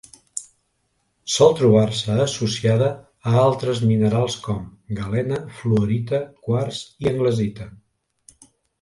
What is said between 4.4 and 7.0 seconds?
com: galena, fluorita, quars